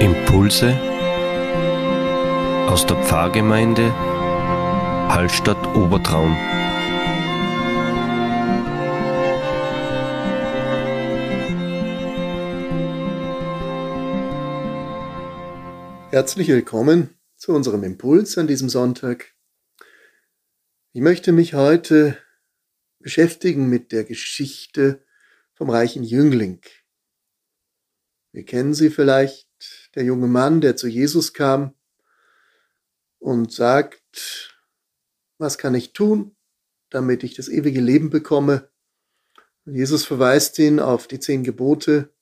Impulse 0.00 0.78
aus 2.68 2.84
der 2.86 3.02
Pfarrgemeinde 3.02 3.90
Hallstatt 5.08 5.56
Obertraum. 5.74 6.36
Herzlich 16.10 16.48
willkommen 16.48 17.18
zu 17.36 17.54
unserem 17.54 17.82
Impuls 17.82 18.36
an 18.36 18.46
diesem 18.46 18.68
Sonntag. 18.68 19.34
Ich 20.92 21.00
möchte 21.00 21.32
mich 21.32 21.54
heute 21.54 22.18
beschäftigen 22.98 23.70
mit 23.70 23.92
der 23.92 24.04
Geschichte 24.04 25.02
vom 25.54 25.70
reichen 25.70 26.04
Jüngling. 26.04 26.60
Wir 28.32 28.44
kennen 28.44 28.74
sie 28.74 28.90
vielleicht, 28.90 29.45
der 29.96 30.04
junge 30.04 30.28
Mann, 30.28 30.60
der 30.60 30.76
zu 30.76 30.86
Jesus 30.86 31.32
kam 31.32 31.74
und 33.18 33.52
sagt, 33.52 34.54
was 35.38 35.58
kann 35.58 35.74
ich 35.74 35.92
tun, 35.92 36.36
damit 36.90 37.24
ich 37.24 37.34
das 37.34 37.48
ewige 37.48 37.80
Leben 37.80 38.10
bekomme? 38.10 38.68
Und 39.64 39.74
Jesus 39.74 40.04
verweist 40.04 40.58
ihn 40.58 40.78
auf 40.78 41.08
die 41.08 41.18
zehn 41.18 41.42
Gebote 41.42 42.12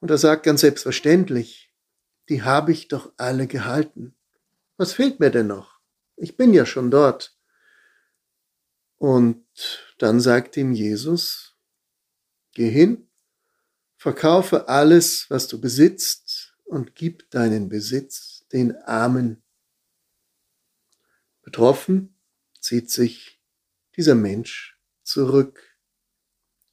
und 0.00 0.10
er 0.10 0.18
sagt 0.18 0.44
ganz 0.44 0.60
selbstverständlich, 0.60 1.72
die 2.28 2.42
habe 2.42 2.72
ich 2.72 2.88
doch 2.88 3.12
alle 3.16 3.46
gehalten. 3.46 4.14
Was 4.76 4.92
fehlt 4.92 5.18
mir 5.18 5.30
denn 5.30 5.46
noch? 5.46 5.80
Ich 6.16 6.36
bin 6.36 6.52
ja 6.54 6.66
schon 6.66 6.90
dort. 6.90 7.36
Und 8.96 9.44
dann 9.98 10.20
sagt 10.20 10.56
ihm 10.56 10.72
Jesus, 10.72 11.56
geh 12.52 12.70
hin, 12.70 13.08
verkaufe 13.96 14.68
alles, 14.68 15.24
was 15.30 15.48
du 15.48 15.60
besitzt 15.60 16.23
und 16.64 16.94
gib 16.94 17.30
deinen 17.30 17.68
Besitz 17.68 18.46
den 18.52 18.76
Armen. 18.76 19.42
Betroffen 21.42 22.16
zieht 22.60 22.90
sich 22.90 23.40
dieser 23.96 24.14
Mensch 24.14 24.78
zurück, 25.02 25.76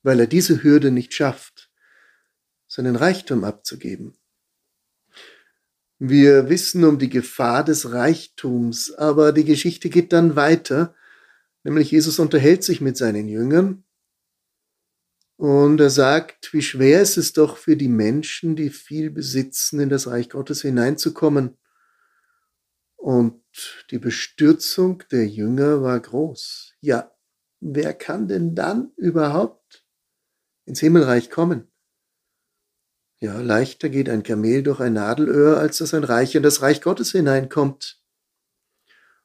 weil 0.03 0.19
er 0.19 0.27
diese 0.27 0.63
Hürde 0.63 0.91
nicht 0.91 1.13
schafft, 1.13 1.71
seinen 2.67 2.95
Reichtum 2.95 3.43
abzugeben. 3.43 4.17
Wir 5.99 6.49
wissen 6.49 6.83
um 6.83 6.97
die 6.97 7.09
Gefahr 7.09 7.63
des 7.63 7.91
Reichtums, 7.91 8.91
aber 8.91 9.33
die 9.33 9.45
Geschichte 9.45 9.89
geht 9.89 10.13
dann 10.13 10.35
weiter, 10.35 10.95
nämlich 11.63 11.91
Jesus 11.91 12.17
unterhält 12.17 12.63
sich 12.63 12.81
mit 12.81 12.97
seinen 12.97 13.27
Jüngern 13.27 13.83
und 15.41 15.81
er 15.81 15.89
sagt, 15.89 16.53
wie 16.53 16.61
schwer 16.61 17.01
ist 17.01 17.17
es 17.17 17.33
doch 17.33 17.57
für 17.57 17.75
die 17.75 17.87
Menschen, 17.87 18.55
die 18.55 18.69
viel 18.69 19.09
besitzen, 19.09 19.79
in 19.79 19.89
das 19.89 20.05
Reich 20.05 20.29
Gottes 20.29 20.61
hineinzukommen. 20.61 21.57
Und 22.95 23.41
die 23.89 23.97
Bestürzung 23.97 25.01
der 25.09 25.27
Jünger 25.27 25.81
war 25.81 25.99
groß. 25.99 26.75
Ja, 26.79 27.11
wer 27.59 27.95
kann 27.95 28.27
denn 28.27 28.53
dann 28.53 28.91
überhaupt 28.97 29.83
ins 30.65 30.79
Himmelreich 30.79 31.31
kommen? 31.31 31.71
Ja, 33.17 33.41
leichter 33.41 33.89
geht 33.89 34.09
ein 34.09 34.21
Kamel 34.21 34.61
durch 34.61 34.79
ein 34.79 34.93
Nadelöhr, 34.93 35.57
als 35.57 35.79
dass 35.79 35.95
ein 35.95 36.03
Reich 36.03 36.35
in 36.35 36.43
das 36.43 36.61
Reich 36.61 36.83
Gottes 36.83 37.13
hineinkommt. 37.13 37.99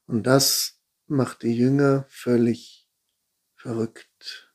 Und 0.07 0.27
das 0.27 0.81
macht 1.09 1.43
die 1.43 1.55
Jünger 1.55 2.07
völlig 2.09 2.89
verrückt. 3.55 4.46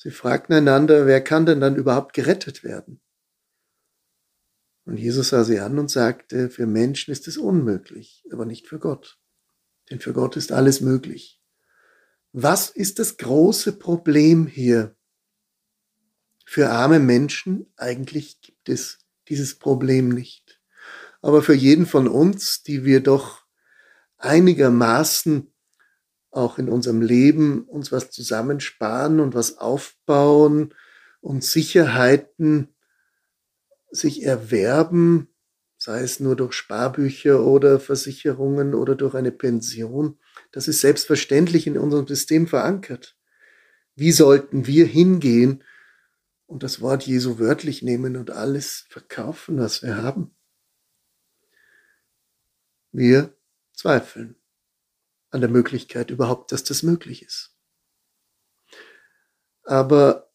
Sie 0.00 0.12
fragten 0.12 0.54
einander, 0.54 1.06
wer 1.06 1.20
kann 1.20 1.44
denn 1.44 1.60
dann 1.60 1.74
überhaupt 1.74 2.14
gerettet 2.14 2.62
werden? 2.62 3.00
Und 4.84 4.96
Jesus 4.96 5.30
sah 5.30 5.42
sie 5.42 5.58
an 5.58 5.76
und 5.78 5.90
sagte, 5.90 6.48
für 6.50 6.66
Menschen 6.66 7.10
ist 7.10 7.26
es 7.26 7.36
unmöglich, 7.36 8.24
aber 8.32 8.46
nicht 8.46 8.68
für 8.68 8.78
Gott. 8.78 9.18
Denn 9.90 9.98
für 9.98 10.12
Gott 10.12 10.36
ist 10.36 10.52
alles 10.52 10.80
möglich. 10.80 11.42
Was 12.32 12.70
ist 12.70 13.00
das 13.00 13.16
große 13.16 13.72
Problem 13.72 14.46
hier? 14.46 14.94
Für 16.46 16.70
arme 16.70 17.00
Menschen 17.00 17.66
eigentlich 17.76 18.40
gibt 18.40 18.68
es 18.68 19.00
dieses 19.26 19.58
Problem 19.58 20.10
nicht. 20.10 20.60
Aber 21.22 21.42
für 21.42 21.54
jeden 21.54 21.86
von 21.86 22.06
uns, 22.06 22.62
die 22.62 22.84
wir 22.84 23.02
doch 23.02 23.44
einigermaßen 24.16 25.52
auch 26.30 26.58
in 26.58 26.68
unserem 26.68 27.00
Leben 27.00 27.62
uns 27.64 27.90
was 27.92 28.10
zusammensparen 28.10 29.20
und 29.20 29.34
was 29.34 29.58
aufbauen 29.58 30.74
und 31.20 31.42
Sicherheiten 31.44 32.74
sich 33.90 34.22
erwerben, 34.24 35.28
sei 35.78 36.00
es 36.00 36.20
nur 36.20 36.36
durch 36.36 36.52
Sparbücher 36.52 37.44
oder 37.44 37.80
Versicherungen 37.80 38.74
oder 38.74 38.94
durch 38.94 39.14
eine 39.14 39.32
Pension, 39.32 40.18
das 40.52 40.68
ist 40.68 40.80
selbstverständlich 40.80 41.66
in 41.66 41.78
unserem 41.78 42.06
System 42.06 42.46
verankert. 42.46 43.16
Wie 43.94 44.12
sollten 44.12 44.66
wir 44.66 44.86
hingehen 44.86 45.64
und 46.48 46.62
das 46.62 46.80
Wort 46.80 47.04
Jesu 47.04 47.38
wörtlich 47.38 47.82
nehmen 47.82 48.16
und 48.16 48.30
alles 48.30 48.86
verkaufen, 48.88 49.58
was 49.58 49.82
wir 49.82 49.98
haben. 49.98 50.34
Wir 52.90 53.36
zweifeln 53.74 54.34
an 55.30 55.40
der 55.40 55.50
Möglichkeit 55.50 56.10
überhaupt, 56.10 56.52
dass 56.52 56.64
das 56.64 56.82
möglich 56.82 57.22
ist. 57.22 57.54
Aber 59.64 60.30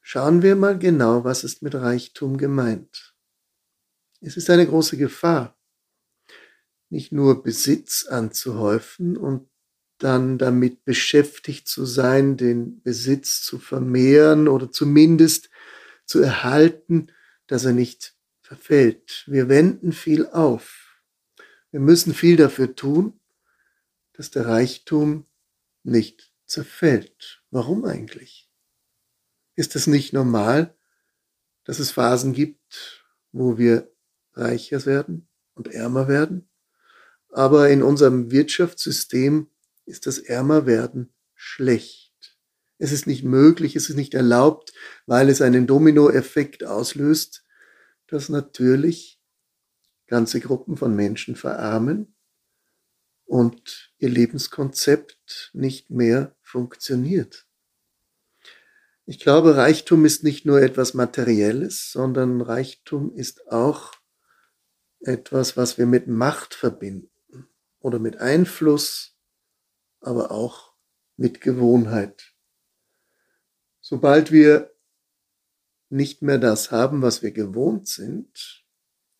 schauen 0.00 0.42
wir 0.42 0.56
mal 0.56 0.78
genau, 0.78 1.24
was 1.24 1.44
ist 1.44 1.62
mit 1.62 1.74
Reichtum 1.74 2.38
gemeint. 2.38 3.14
Es 4.20 4.36
ist 4.36 4.48
eine 4.48 4.66
große 4.66 4.96
Gefahr, 4.96 5.58
nicht 6.88 7.12
nur 7.12 7.42
Besitz 7.42 8.06
anzuhäufen 8.06 9.16
und 9.16 9.48
dann 9.98 10.38
damit 10.38 10.84
beschäftigt 10.84 11.68
zu 11.68 11.84
sein, 11.84 12.36
den 12.36 12.82
Besitz 12.82 13.42
zu 13.42 13.58
vermehren 13.58 14.48
oder 14.48 14.70
zumindest 14.70 15.50
zu 16.04 16.20
erhalten, 16.20 17.08
dass 17.46 17.64
er 17.64 17.72
nicht 17.72 18.14
verfällt. 18.42 19.24
Wir 19.26 19.48
wenden 19.48 19.92
viel 19.92 20.26
auf. 20.26 21.02
Wir 21.70 21.80
müssen 21.80 22.14
viel 22.14 22.36
dafür 22.36 22.74
tun, 22.74 23.20
dass 24.16 24.30
der 24.30 24.46
Reichtum 24.46 25.26
nicht 25.82 26.32
zerfällt. 26.46 27.42
Warum 27.50 27.84
eigentlich? 27.84 28.50
Ist 29.54 29.76
es 29.76 29.86
nicht 29.86 30.12
normal, 30.12 30.74
dass 31.64 31.78
es 31.78 31.90
Phasen 31.90 32.32
gibt, 32.32 33.04
wo 33.32 33.58
wir 33.58 33.92
reicher 34.34 34.84
werden 34.86 35.28
und 35.54 35.68
ärmer 35.68 36.08
werden? 36.08 36.48
Aber 37.30 37.68
in 37.68 37.82
unserem 37.82 38.30
Wirtschaftssystem 38.30 39.50
ist 39.84 40.06
das 40.06 40.18
Ärmerwerden 40.18 41.12
schlecht. 41.34 42.12
Es 42.78 42.92
ist 42.92 43.06
nicht 43.06 43.24
möglich, 43.24 43.76
es 43.76 43.88
ist 43.90 43.96
nicht 43.96 44.14
erlaubt, 44.14 44.72
weil 45.06 45.28
es 45.28 45.42
einen 45.42 45.66
Dominoeffekt 45.66 46.64
auslöst, 46.64 47.44
dass 48.06 48.28
natürlich 48.28 49.20
ganze 50.06 50.40
Gruppen 50.40 50.76
von 50.76 50.94
Menschen 50.94 51.36
verarmen 51.36 52.15
und 53.26 53.92
ihr 53.98 54.08
Lebenskonzept 54.08 55.50
nicht 55.52 55.90
mehr 55.90 56.34
funktioniert. 56.42 57.46
Ich 59.04 59.20
glaube, 59.20 59.56
Reichtum 59.56 60.04
ist 60.04 60.24
nicht 60.24 60.46
nur 60.46 60.60
etwas 60.60 60.94
Materielles, 60.94 61.92
sondern 61.92 62.40
Reichtum 62.40 63.14
ist 63.14 63.48
auch 63.52 63.92
etwas, 65.00 65.56
was 65.56 65.78
wir 65.78 65.86
mit 65.86 66.08
Macht 66.08 66.54
verbinden 66.54 67.10
oder 67.80 67.98
mit 67.98 68.16
Einfluss 68.16 69.16
aber 70.00 70.30
auch 70.30 70.72
mit 71.16 71.40
Gewohnheit. 71.40 72.34
Sobald 73.80 74.32
wir 74.32 74.74
nicht 75.88 76.22
mehr 76.22 76.38
das 76.38 76.70
haben, 76.70 77.02
was 77.02 77.22
wir 77.22 77.32
gewohnt 77.32 77.88
sind, 77.88 78.64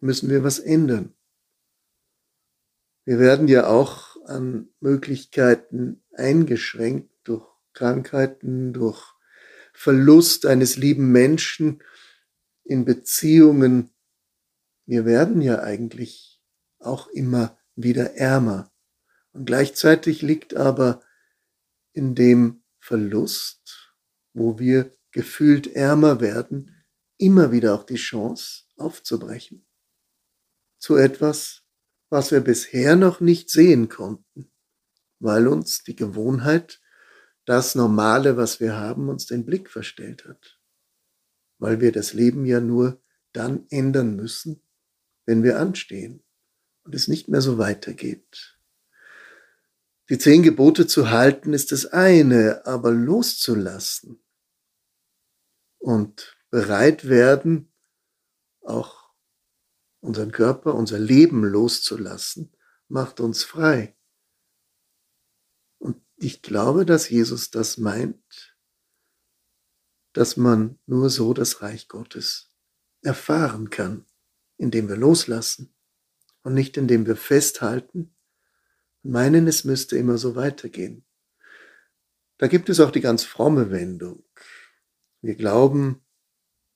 müssen 0.00 0.30
wir 0.30 0.42
was 0.44 0.58
ändern. 0.58 1.14
Wir 3.06 3.20
werden 3.20 3.46
ja 3.46 3.68
auch 3.68 4.16
an 4.26 4.68
Möglichkeiten 4.80 6.02
eingeschränkt 6.12 7.08
durch 7.22 7.46
Krankheiten, 7.72 8.72
durch 8.72 9.00
Verlust 9.72 10.44
eines 10.44 10.76
lieben 10.76 11.12
Menschen 11.12 11.84
in 12.64 12.84
Beziehungen. 12.84 13.90
Wir 14.86 15.04
werden 15.04 15.40
ja 15.40 15.60
eigentlich 15.60 16.42
auch 16.80 17.06
immer 17.06 17.56
wieder 17.76 18.14
ärmer. 18.16 18.72
Und 19.32 19.44
gleichzeitig 19.44 20.22
liegt 20.22 20.56
aber 20.56 21.00
in 21.92 22.16
dem 22.16 22.64
Verlust, 22.80 23.94
wo 24.32 24.58
wir 24.58 24.96
gefühlt 25.12 25.68
ärmer 25.68 26.20
werden, 26.20 26.74
immer 27.18 27.52
wieder 27.52 27.74
auch 27.74 27.84
die 27.84 27.96
Chance 27.96 28.64
aufzubrechen. 28.76 29.64
Zu 30.78 30.96
etwas, 30.96 31.65
was 32.08 32.30
wir 32.30 32.40
bisher 32.40 32.96
noch 32.96 33.20
nicht 33.20 33.50
sehen 33.50 33.88
konnten, 33.88 34.50
weil 35.18 35.48
uns 35.48 35.82
die 35.82 35.96
Gewohnheit, 35.96 36.80
das 37.44 37.74
Normale, 37.74 38.36
was 38.36 38.60
wir 38.60 38.76
haben, 38.76 39.08
uns 39.08 39.26
den 39.26 39.44
Blick 39.44 39.70
verstellt 39.70 40.24
hat. 40.26 40.58
Weil 41.58 41.80
wir 41.80 41.92
das 41.92 42.12
Leben 42.12 42.44
ja 42.44 42.60
nur 42.60 43.00
dann 43.32 43.66
ändern 43.70 44.16
müssen, 44.16 44.62
wenn 45.26 45.42
wir 45.42 45.58
anstehen 45.58 46.22
und 46.84 46.94
es 46.94 47.08
nicht 47.08 47.28
mehr 47.28 47.40
so 47.40 47.58
weitergeht. 47.58 48.58
Die 50.08 50.18
zehn 50.18 50.42
Gebote 50.42 50.86
zu 50.86 51.10
halten 51.10 51.52
ist 51.52 51.72
das 51.72 51.86
eine, 51.86 52.64
aber 52.64 52.92
loszulassen 52.92 54.22
und 55.78 56.36
bereit 56.50 57.08
werden, 57.08 57.72
auch 58.60 59.05
unseren 60.00 60.32
Körper, 60.32 60.74
unser 60.74 60.98
Leben 60.98 61.44
loszulassen, 61.44 62.52
macht 62.88 63.20
uns 63.20 63.44
frei. 63.44 63.96
Und 65.78 66.00
ich 66.16 66.42
glaube, 66.42 66.86
dass 66.86 67.08
Jesus 67.08 67.50
das 67.50 67.78
meint, 67.78 68.56
dass 70.12 70.36
man 70.36 70.78
nur 70.86 71.10
so 71.10 71.34
das 71.34 71.60
Reich 71.62 71.88
Gottes 71.88 72.50
erfahren 73.02 73.70
kann, 73.70 74.06
indem 74.56 74.88
wir 74.88 74.96
loslassen 74.96 75.74
und 76.42 76.54
nicht 76.54 76.76
indem 76.76 77.06
wir 77.06 77.16
festhalten 77.16 78.14
und 79.02 79.10
meinen, 79.10 79.46
es 79.46 79.64
müsste 79.64 79.98
immer 79.98 80.18
so 80.18 80.34
weitergehen. 80.34 81.04
Da 82.38 82.48
gibt 82.48 82.68
es 82.68 82.80
auch 82.80 82.90
die 82.90 83.00
ganz 83.00 83.24
fromme 83.24 83.70
Wendung. 83.70 84.24
Wir 85.22 85.34
glauben, 85.34 86.04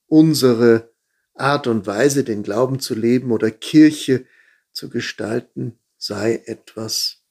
unsere 0.07 0.90
Art 1.33 1.67
und 1.67 1.87
Weise, 1.87 2.23
den 2.23 2.43
Glauben 2.43 2.79
zu 2.79 2.93
leben 2.95 3.31
oder 3.31 3.51
Kirche 3.51 4.25
zu 4.71 4.89
gestalten, 4.89 5.79
sei 5.97 6.43
etwas, 6.45 7.23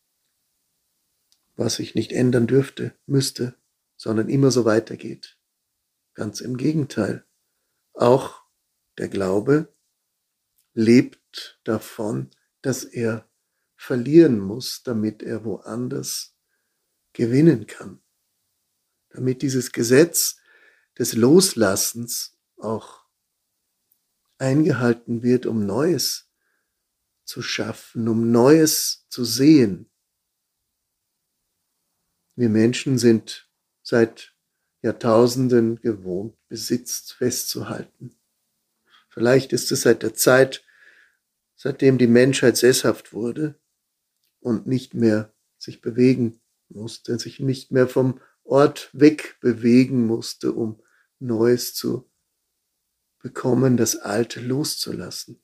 was 1.56 1.76
sich 1.76 1.94
nicht 1.94 2.12
ändern 2.12 2.47
dürfte, 2.47 2.94
müsste, 3.06 3.55
sondern 3.97 4.29
immer 4.29 4.50
so 4.50 4.64
weitergeht. 4.64 5.37
Ganz 6.14 6.41
im 6.41 6.56
Gegenteil. 6.56 7.25
Auch 7.93 8.43
der 8.99 9.08
Glaube 9.08 9.73
lebt 10.73 11.61
davon, 11.64 12.31
dass 12.62 12.85
er 12.85 13.29
verlieren 13.76 14.38
muss, 14.38 14.82
damit 14.82 15.23
er 15.23 15.44
woanders 15.44 16.35
gewinnen 17.12 17.67
kann. 17.67 18.00
Damit 19.11 19.43
dieses 19.43 19.73
Gesetz 19.73 20.38
des 20.99 21.14
Loslassens 21.14 22.38
auch 22.58 23.05
eingehalten 24.41 25.23
wird, 25.23 25.47
um 25.47 25.67
Neues 25.67 26.31
zu 27.25 27.43
schaffen, 27.43 28.09
um 28.09 28.31
Neues 28.33 29.07
zu 29.09 29.25
sehen. 29.25 29.91
Wir 32.35 32.49
Menschen 32.49 32.99
sind 32.99 33.49
seit 33.83 34.35
Jahrtausenden 34.83 35.81
gewohnt, 35.81 36.37
Besitz 36.49 37.13
festzuhalten. 37.13 38.17
Vielleicht 39.09 39.53
ist 39.53 39.71
es 39.73 39.83
seit 39.83 40.03
der 40.03 40.15
Zeit, 40.15 40.65
seitdem 41.55 41.99
die 41.99 42.07
Menschheit 42.07 42.57
sesshaft 42.57 43.13
wurde 43.13 43.61
und 44.41 44.67
nicht 44.67 44.95
mehr 44.95 45.35
sich 45.59 45.83
bewegen 45.83 46.41
musste, 46.69 47.19
sich 47.19 47.41
nicht 47.41 47.73
mehr 47.73 47.89
vom 47.89 48.21
Ort 48.43 48.89
weg 48.93 49.37
bewegen 49.41 50.07
musste, 50.07 50.53
um 50.53 50.83
Neues 51.19 51.75
zu 51.75 52.11
bekommen, 53.21 53.77
das 53.77 53.97
Alte 53.97 54.41
loszulassen. 54.41 55.41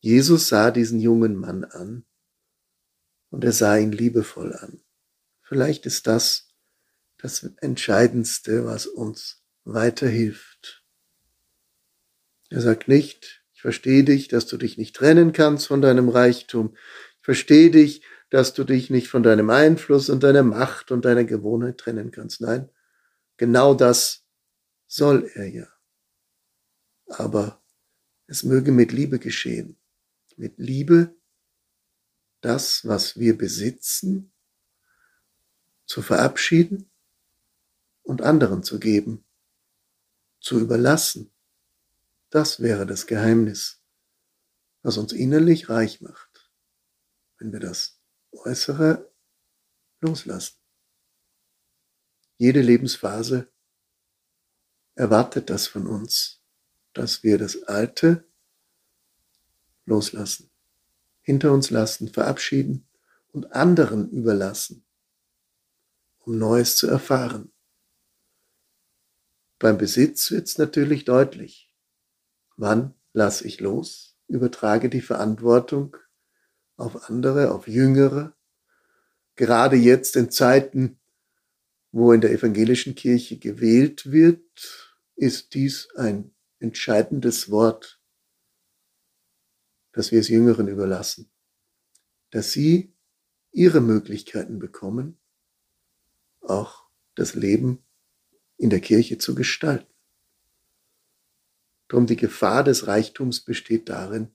Jesus 0.00 0.48
sah 0.48 0.70
diesen 0.70 1.00
jungen 1.00 1.36
Mann 1.36 1.64
an 1.64 2.04
und 3.30 3.44
er 3.44 3.52
sah 3.52 3.76
ihn 3.76 3.92
liebevoll 3.92 4.52
an. 4.52 4.80
Vielleicht 5.42 5.86
ist 5.86 6.06
das 6.06 6.48
das 7.18 7.44
Entscheidendste, 7.60 8.66
was 8.66 8.86
uns 8.86 9.44
weiterhilft. 9.64 10.84
Er 12.50 12.60
sagt 12.60 12.88
nicht, 12.88 13.44
ich 13.54 13.62
verstehe 13.62 14.02
dich, 14.02 14.26
dass 14.26 14.46
du 14.46 14.56
dich 14.56 14.76
nicht 14.76 14.96
trennen 14.96 15.32
kannst 15.32 15.68
von 15.68 15.80
deinem 15.80 16.08
Reichtum. 16.08 16.74
Ich 17.20 17.24
verstehe 17.24 17.70
dich, 17.70 18.02
dass 18.28 18.54
du 18.54 18.64
dich 18.64 18.90
nicht 18.90 19.06
von 19.06 19.22
deinem 19.22 19.50
Einfluss 19.50 20.10
und 20.10 20.24
deiner 20.24 20.42
Macht 20.42 20.90
und 20.90 21.04
deiner 21.04 21.24
Gewohnheit 21.24 21.78
trennen 21.78 22.10
kannst. 22.10 22.40
Nein, 22.40 22.68
genau 23.36 23.74
das 23.74 24.21
soll 24.92 25.30
er 25.34 25.46
ja. 25.48 25.66
Aber 27.06 27.62
es 28.26 28.42
möge 28.42 28.72
mit 28.72 28.92
Liebe 28.92 29.18
geschehen. 29.18 29.78
Mit 30.36 30.58
Liebe 30.58 31.14
das, 32.42 32.86
was 32.86 33.18
wir 33.18 33.38
besitzen, 33.38 34.32
zu 35.86 36.02
verabschieden 36.02 36.90
und 38.02 38.20
anderen 38.20 38.62
zu 38.62 38.78
geben, 38.78 39.24
zu 40.40 40.60
überlassen. 40.60 41.32
Das 42.28 42.60
wäre 42.60 42.84
das 42.84 43.06
Geheimnis, 43.06 43.80
was 44.82 44.98
uns 44.98 45.12
innerlich 45.12 45.70
reich 45.70 46.02
macht, 46.02 46.50
wenn 47.38 47.52
wir 47.52 47.60
das 47.60 47.98
Äußere 48.32 49.10
loslassen. 50.00 50.56
Jede 52.36 52.60
Lebensphase 52.60 53.51
erwartet 54.94 55.50
das 55.50 55.66
von 55.66 55.86
uns, 55.86 56.40
dass 56.92 57.22
wir 57.22 57.38
das 57.38 57.62
Alte 57.64 58.24
loslassen, 59.86 60.50
hinter 61.20 61.52
uns 61.52 61.70
lassen, 61.70 62.08
verabschieden 62.08 62.86
und 63.32 63.52
anderen 63.52 64.10
überlassen, 64.10 64.84
um 66.20 66.38
Neues 66.38 66.76
zu 66.76 66.86
erfahren. 66.86 67.52
Beim 69.58 69.78
Besitz 69.78 70.30
wird 70.30 70.48
es 70.48 70.58
natürlich 70.58 71.04
deutlich. 71.04 71.72
Wann 72.56 72.94
lasse 73.12 73.46
ich 73.46 73.60
los, 73.60 74.16
übertrage 74.28 74.88
die 74.88 75.00
Verantwortung 75.00 75.96
auf 76.76 77.08
andere, 77.08 77.52
auf 77.52 77.68
Jüngere. 77.68 78.34
Gerade 79.36 79.76
jetzt 79.76 80.16
in 80.16 80.30
Zeiten, 80.30 80.98
wo 81.92 82.12
in 82.12 82.22
der 82.22 82.32
evangelischen 82.32 82.94
Kirche 82.94 83.38
gewählt 83.38 84.10
wird, 84.10 84.98
ist 85.14 85.54
dies 85.54 85.88
ein 85.94 86.34
entscheidendes 86.58 87.50
Wort, 87.50 88.00
dass 89.92 90.10
wir 90.10 90.20
es 90.20 90.28
Jüngeren 90.28 90.68
überlassen, 90.68 91.30
dass 92.30 92.50
sie 92.50 92.94
ihre 93.52 93.82
Möglichkeiten 93.82 94.58
bekommen, 94.58 95.18
auch 96.40 96.86
das 97.14 97.34
Leben 97.34 97.84
in 98.56 98.70
der 98.70 98.80
Kirche 98.80 99.18
zu 99.18 99.34
gestalten. 99.34 99.92
Drum 101.88 102.06
die 102.06 102.16
Gefahr 102.16 102.64
des 102.64 102.86
Reichtums 102.86 103.40
besteht 103.42 103.90
darin, 103.90 104.34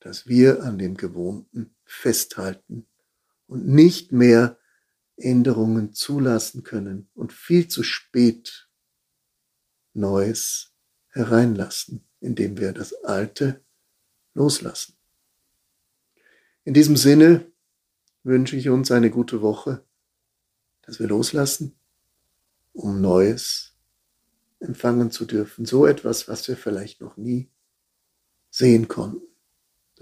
dass 0.00 0.26
wir 0.26 0.64
an 0.64 0.78
dem 0.78 0.96
Gewohnten 0.96 1.76
festhalten 1.84 2.88
und 3.46 3.68
nicht 3.68 4.10
mehr 4.10 4.58
Änderungen 5.22 5.94
zulassen 5.94 6.62
können 6.62 7.08
und 7.14 7.32
viel 7.32 7.68
zu 7.68 7.82
spät 7.82 8.68
Neues 9.94 10.72
hereinlassen, 11.08 12.04
indem 12.20 12.58
wir 12.58 12.72
das 12.72 12.92
Alte 13.04 13.62
loslassen. 14.34 14.94
In 16.64 16.74
diesem 16.74 16.96
Sinne 16.96 17.46
wünsche 18.22 18.56
ich 18.56 18.68
uns 18.68 18.90
eine 18.90 19.10
gute 19.10 19.42
Woche, 19.42 19.84
dass 20.82 20.98
wir 20.98 21.08
loslassen, 21.08 21.74
um 22.72 23.00
Neues 23.00 23.74
empfangen 24.60 25.10
zu 25.10 25.26
dürfen. 25.26 25.66
So 25.66 25.86
etwas, 25.86 26.28
was 26.28 26.48
wir 26.48 26.56
vielleicht 26.56 27.00
noch 27.00 27.16
nie 27.16 27.50
sehen 28.50 28.88
konnten 28.88 29.32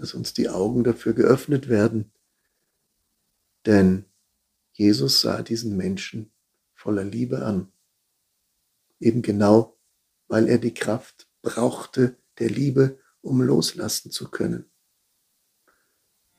dass 0.01 0.15
uns 0.15 0.33
die 0.33 0.49
Augen 0.49 0.83
dafür 0.83 1.13
geöffnet 1.13 1.69
werden. 1.69 2.11
Denn 3.67 4.05
Jesus 4.71 5.21
sah 5.21 5.41
diesen 5.41 5.77
Menschen 5.77 6.31
voller 6.73 7.03
Liebe 7.03 7.45
an. 7.45 7.71
Eben 8.99 9.21
genau, 9.21 9.77
weil 10.27 10.47
er 10.47 10.57
die 10.57 10.73
Kraft 10.73 11.27
brauchte 11.41 12.17
der 12.39 12.49
Liebe, 12.49 12.99
um 13.21 13.41
loslassen 13.41 14.11
zu 14.11 14.29
können. 14.29 14.71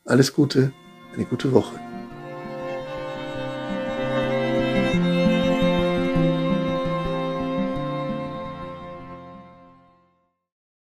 Alles 0.05 0.33
Gute, 0.33 0.73
eine 1.13 1.27
gute 1.27 1.53
Woche. 1.53 1.92